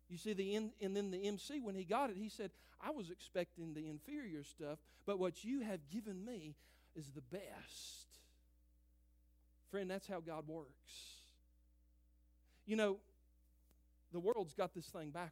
[0.10, 2.92] You see, the in, and then the MC, when he got it, he said, I
[2.92, 6.56] was expecting the inferior stuff, but what you have given me
[6.96, 8.06] is the best.
[9.72, 10.70] Friend, that's how God works.
[12.66, 12.98] You know,
[14.12, 15.32] the world's got this thing backwards.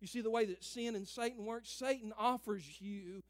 [0.00, 3.22] You see, the way that sin and Satan works, Satan offers you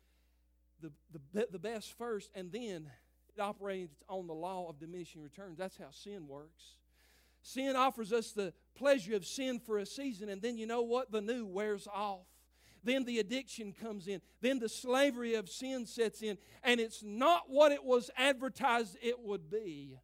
[0.80, 0.92] the,
[1.32, 2.88] the, the best first, and then
[3.34, 5.58] it operates on the law of diminishing returns.
[5.58, 6.76] That's how sin works.
[7.42, 11.12] Sin offers us the pleasure of sin for a season, and then you know what?
[11.12, 12.26] The new wears off.
[12.82, 14.22] Then the addiction comes in.
[14.40, 19.20] Then the slavery of sin sets in, and it's not what it was advertised it
[19.20, 19.98] would be.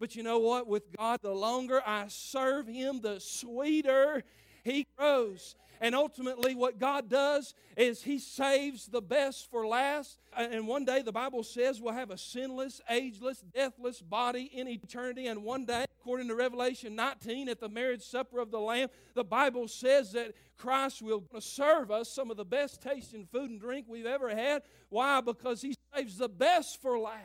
[0.00, 0.66] But you know what?
[0.66, 4.24] With God, the longer I serve Him, the sweeter
[4.64, 5.54] He grows.
[5.82, 10.16] And ultimately, what God does is He saves the best for last.
[10.36, 15.26] And one day, the Bible says we'll have a sinless, ageless, deathless body in eternity.
[15.26, 19.24] And one day, according to Revelation 19, at the marriage supper of the Lamb, the
[19.24, 23.86] Bible says that Christ will serve us some of the best tasting food and drink
[23.88, 24.62] we've ever had.
[24.88, 25.20] Why?
[25.20, 27.18] Because He saves the best for last.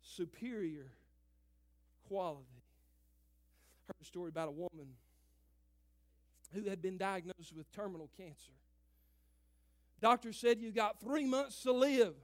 [0.00, 0.86] Superior
[2.08, 2.46] quality.
[3.82, 4.94] I heard a story about a woman
[6.54, 8.52] who had been diagnosed with terminal cancer.
[10.00, 12.14] Doctor said, You got three months to live.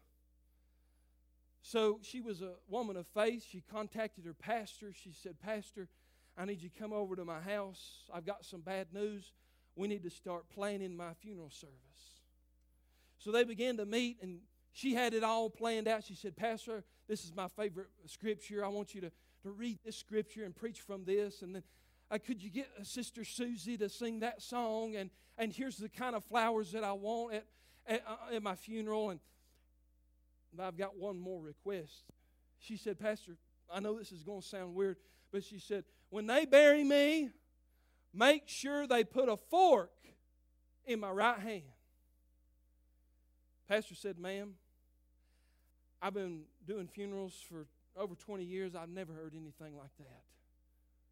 [1.62, 3.44] So she was a woman of faith.
[3.48, 4.92] She contacted her pastor.
[4.92, 5.88] She said, Pastor,
[6.36, 8.04] I need you to come over to my house.
[8.12, 9.32] I've got some bad news.
[9.76, 11.74] We need to start planning my funeral service.
[13.18, 14.38] So they began to meet, and
[14.72, 16.04] she had it all planned out.
[16.04, 18.64] She said, Pastor, this is my favorite scripture.
[18.64, 19.10] I want you to,
[19.42, 21.42] to read this scripture and preach from this.
[21.42, 21.62] And then
[22.10, 24.96] uh, could you get Sister Susie to sing that song?
[24.96, 27.44] And, and here's the kind of flowers that I want at,
[27.86, 29.10] at, uh, at my funeral.
[29.10, 29.20] And
[30.60, 32.04] I've got one more request.
[32.58, 33.36] She said, Pastor,
[33.72, 34.96] I know this is going to sound weird,
[35.30, 37.30] but she said, when they bury me,
[38.14, 39.92] make sure they put a fork
[40.86, 41.62] in my right hand.
[43.68, 44.54] Pastor said, Ma'am,
[46.00, 48.74] I've been doing funerals for over 20 years.
[48.74, 50.22] I've never heard anything like that.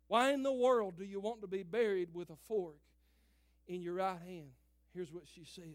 [0.08, 2.76] Why in the world do you want to be buried with a fork
[3.66, 4.50] in your right hand?
[4.94, 5.74] Here's what she said.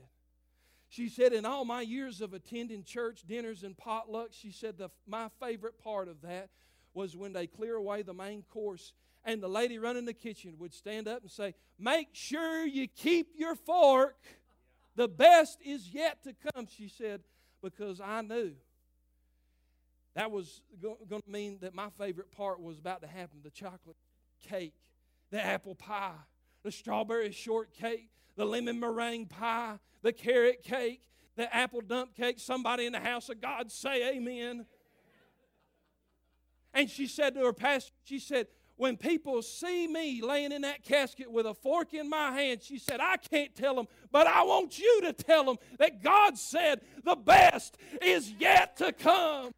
[0.89, 4.89] She said, In all my years of attending church dinners and potlucks, she said, the,
[5.05, 6.49] My favorite part of that
[6.93, 10.73] was when they clear away the main course and the lady running the kitchen would
[10.73, 14.17] stand up and say, Make sure you keep your fork.
[14.95, 17.21] The best is yet to come, she said,
[17.61, 18.53] because I knew
[20.15, 23.95] that was going to mean that my favorite part was about to happen the chocolate
[24.41, 24.73] cake,
[25.31, 26.13] the apple pie,
[26.63, 31.01] the strawberry shortcake, the lemon meringue pie, the carrot cake,
[31.35, 32.39] the apple dump cake.
[32.39, 34.65] Somebody in the house of God say amen.
[36.73, 40.83] And she said to her pastor, she said, when people see me laying in that
[40.83, 44.41] casket with a fork in my hand, she said, I can't tell them, but I
[44.43, 49.51] want you to tell them that God said the best is yet to come.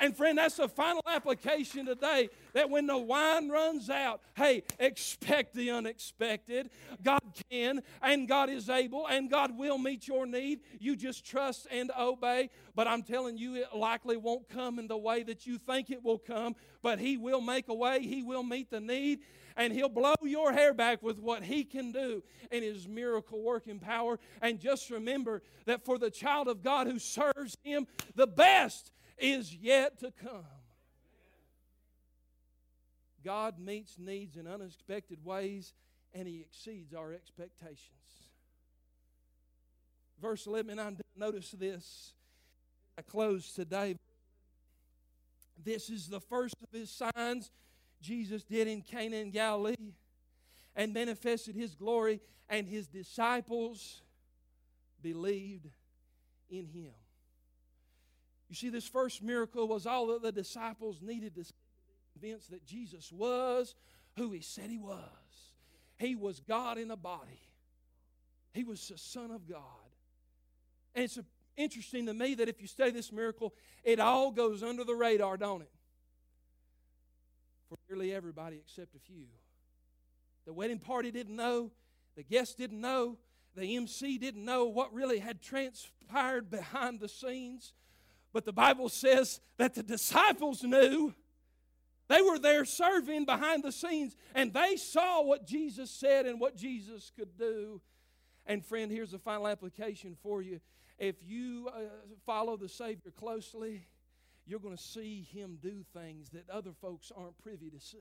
[0.00, 5.54] And friend, that's the final application today that when the wine runs out, hey, expect
[5.54, 6.70] the unexpected.
[7.02, 7.20] God
[7.50, 10.60] can and God is able and God will meet your need.
[10.78, 12.48] You just trust and obey.
[12.74, 16.02] But I'm telling you, it likely won't come in the way that you think it
[16.02, 19.20] will come, but He will make a way, He will meet the need
[19.56, 23.78] and He'll blow your hair back with what He can do in His miracle working
[23.78, 24.18] power.
[24.40, 29.54] And just remember that for the child of God who serves Him, the best is
[29.54, 30.44] yet to come.
[33.24, 35.74] God meets needs in unexpected ways
[36.14, 37.90] and He exceeds our expectations.
[40.20, 42.12] Verse 11, I notice this.
[42.98, 43.96] I close today.
[45.62, 47.50] This is the first of His signs
[48.00, 49.92] Jesus did in Cana in Galilee
[50.76, 54.02] and manifested His glory, and His disciples
[55.02, 55.68] believed
[56.48, 56.92] in Him.
[58.50, 61.44] You see, this first miracle was all that the disciples needed to
[62.12, 63.76] convince that Jesus was
[64.16, 64.98] who he said he was.
[65.98, 67.40] He was God in a body,
[68.52, 69.62] he was the Son of God.
[70.96, 71.18] And it's
[71.56, 75.36] interesting to me that if you study this miracle, it all goes under the radar,
[75.36, 75.70] don't it?
[77.68, 79.26] For nearly everybody except a few.
[80.44, 81.70] The wedding party didn't know,
[82.16, 83.18] the guests didn't know,
[83.54, 87.72] the MC didn't know what really had transpired behind the scenes.
[88.32, 91.14] But the Bible says that the disciples knew.
[92.08, 96.56] They were there serving behind the scenes, and they saw what Jesus said and what
[96.56, 97.80] Jesus could do.
[98.46, 100.60] And, friend, here's the final application for you.
[100.98, 101.80] If you uh,
[102.26, 103.86] follow the Savior closely,
[104.44, 107.98] you're going to see Him do things that other folks aren't privy to see.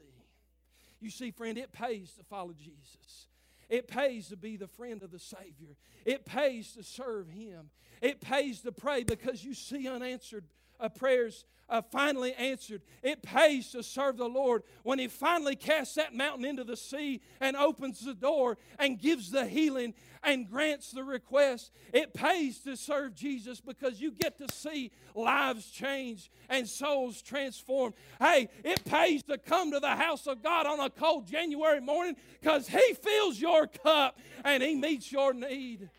[0.99, 3.27] You see, friend, it pays to follow Jesus.
[3.69, 5.75] It pays to be the friend of the Savior.
[6.05, 7.69] It pays to serve Him.
[8.01, 10.45] It pays to pray because you see unanswered
[10.79, 12.81] uh, prayers uh, finally answered.
[13.03, 17.21] It pays to serve the Lord when He finally casts that mountain into the sea
[17.39, 21.71] and opens the door and gives the healing and grants the request.
[21.93, 27.93] It pays to serve Jesus because you get to see lives changed and souls transformed.
[28.19, 32.15] Hey, it pays to come to the house of God on a cold January morning
[32.41, 35.89] because He fills your cup and He meets your need.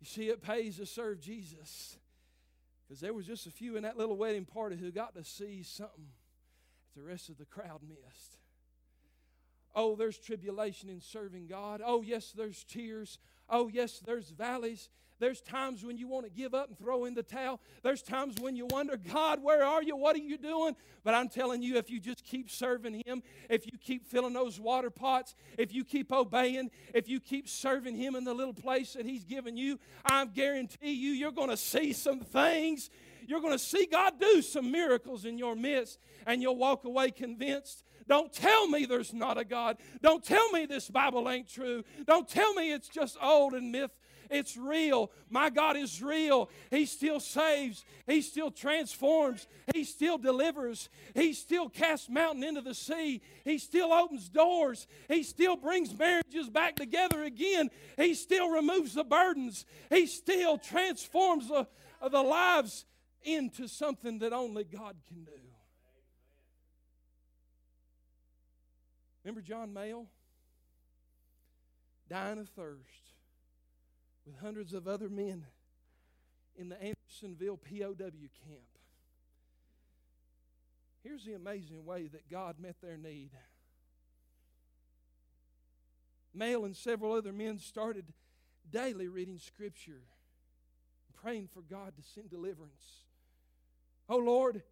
[0.00, 1.96] You see, it pays to serve Jesus
[2.94, 5.64] because there was just a few in that little wedding party who got to see
[5.64, 6.06] something
[6.94, 8.38] that the rest of the crowd missed.
[9.74, 11.82] Oh, there's tribulation in serving God.
[11.84, 13.18] Oh, yes, there's tears.
[13.50, 14.90] Oh, yes, there's valleys.
[15.18, 17.60] There's times when you want to give up and throw in the towel.
[17.82, 19.96] There's times when you wonder, God, where are you?
[19.96, 20.76] What are you doing?
[21.04, 24.58] But I'm telling you, if you just keep serving Him, if you keep filling those
[24.58, 28.94] water pots, if you keep obeying, if you keep serving Him in the little place
[28.94, 32.90] that He's given you, I guarantee you, you're going to see some things.
[33.26, 37.10] You're going to see God do some miracles in your midst, and you'll walk away
[37.10, 39.78] convinced don't tell me there's not a God.
[40.02, 41.84] Don't tell me this Bible ain't true.
[42.06, 43.96] Don't tell me it's just old and myth
[44.34, 45.12] it's real.
[45.30, 46.50] My God is real.
[46.70, 47.84] He still saves.
[48.06, 49.46] He still transforms.
[49.72, 50.88] He still delivers.
[51.14, 53.22] He still casts mountain into the sea.
[53.44, 54.88] He still opens doors.
[55.08, 57.70] He still brings marriages back together again.
[57.96, 59.64] He still removes the burdens.
[59.88, 61.68] He still transforms the,
[62.10, 62.86] the lives
[63.22, 65.30] into something that only God can do.
[69.22, 70.06] Remember John Maile?
[72.10, 73.13] Dying of thirst
[74.26, 75.46] with hundreds of other men
[76.56, 78.68] in the Andersonville POW camp.
[81.02, 83.30] Here's the amazing way that God met their need.
[86.32, 88.06] Maile and several other men started
[88.70, 90.02] daily reading Scripture,
[91.22, 93.04] praying for God to send deliverance.
[94.08, 94.62] Oh Lord,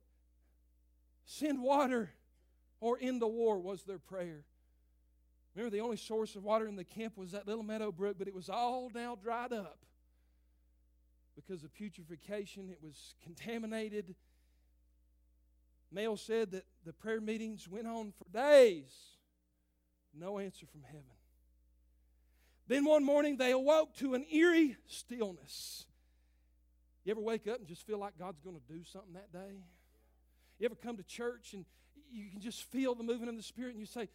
[1.24, 2.10] send water
[2.80, 4.44] or end the war was their prayer.
[5.54, 8.26] Remember, the only source of water in the camp was that little meadow brook, but
[8.26, 9.78] it was all now dried up
[11.34, 12.70] because of putrefaction.
[12.70, 14.14] It was contaminated.
[15.90, 18.92] Maile said that the prayer meetings went on for days.
[20.14, 21.04] No answer from heaven.
[22.66, 25.84] Then one morning they awoke to an eerie stillness.
[27.04, 29.64] You ever wake up and just feel like God's going to do something that day?
[30.58, 31.64] You ever come to church and
[32.10, 34.08] you can just feel the movement of the Spirit and you say,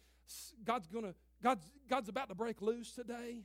[0.64, 3.42] God's going to God's, God's about to break loose today.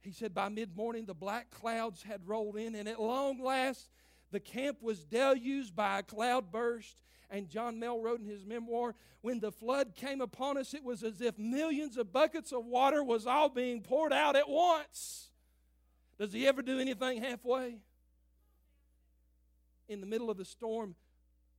[0.00, 3.90] He said, by mid morning, the black clouds had rolled in, and at long last,
[4.30, 6.96] the camp was deluged by a cloud burst.
[7.30, 11.02] And John Maile wrote in his memoir, when the flood came upon us, it was
[11.02, 15.28] as if millions of buckets of water was all being poured out at once.
[16.18, 17.80] Does he ever do anything halfway?
[19.88, 20.94] in the middle of the storm,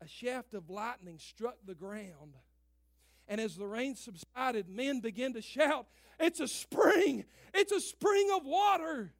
[0.01, 2.37] a shaft of lightning struck the ground.
[3.29, 5.85] And as the rain subsided, men began to shout,
[6.19, 7.25] It's a spring!
[7.53, 9.13] It's a spring of water!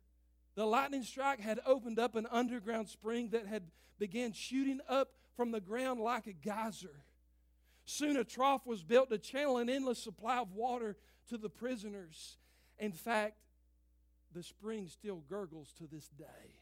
[0.55, 3.63] The lightning strike had opened up an underground spring that had
[3.99, 7.05] began shooting up from the ground like a geyser.
[7.85, 10.97] Soon a trough was built to channel an endless supply of water
[11.29, 12.37] to the prisoners.
[12.77, 13.37] In fact,
[14.33, 16.59] the spring still gurgles to this day.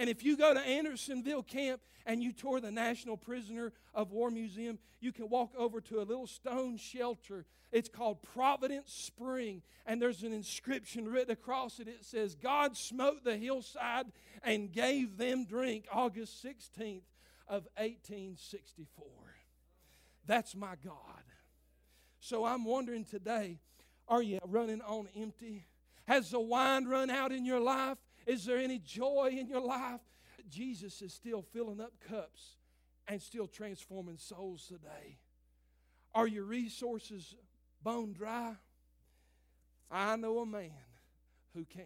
[0.00, 4.30] And if you go to Andersonville Camp and you tour the National Prisoner of War
[4.30, 7.44] Museum, you can walk over to a little stone shelter.
[7.70, 11.86] It's called Providence Spring, and there's an inscription written across it.
[11.86, 14.06] It says, God smote the hillside
[14.42, 17.02] and gave them drink August 16th
[17.46, 19.06] of 1864.
[20.24, 21.24] That's my God.
[22.20, 23.58] So I'm wondering today,
[24.08, 25.66] are you running on empty?
[26.08, 27.98] Has the wine run out in your life?
[28.30, 29.98] Is there any joy in your life?
[30.48, 32.58] Jesus is still filling up cups
[33.08, 35.18] and still transforming souls today.
[36.14, 37.34] Are your resources
[37.82, 38.54] bone dry?
[39.90, 40.70] I know a man
[41.56, 41.82] who can.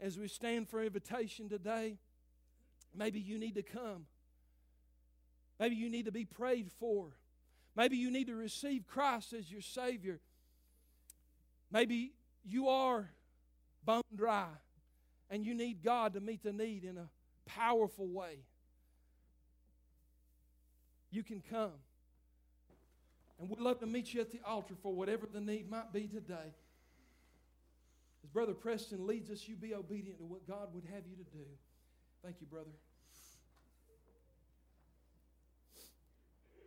[0.00, 1.98] As we stand for invitation today,
[2.92, 4.06] maybe you need to come.
[5.60, 7.12] Maybe you need to be prayed for.
[7.76, 10.18] Maybe you need to receive Christ as your Savior.
[11.70, 13.08] Maybe you are
[13.84, 14.48] bone dry
[15.32, 17.08] and you need God to meet the need in a
[17.46, 18.36] powerful way.
[21.10, 21.72] You can come.
[23.40, 26.06] And we'd love to meet you at the altar for whatever the need might be
[26.06, 26.52] today.
[28.22, 31.30] As Brother Preston leads us, you be obedient to what God would have you to
[31.30, 31.46] do.
[32.22, 32.70] Thank you, brother.